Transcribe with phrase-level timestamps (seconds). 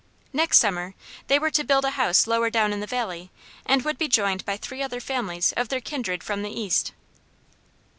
[0.33, 0.95] Next summer
[1.27, 3.29] they were to build a house lower down the valley
[3.67, 6.91] and would be joined by three other families of their kindred from the East.